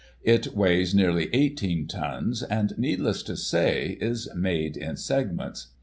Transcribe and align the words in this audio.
It 0.23 0.55
weighs 0.55 0.95
nearly 0.95 1.29
18 1.31 1.85
tons, 1.85 2.41
and, 2.41 2.73
needless 2.75 3.21
to 3.21 3.37
say, 3.37 3.99
is 4.01 4.27
made 4.33 4.75
in 4.75 4.97
segments. 4.97 5.67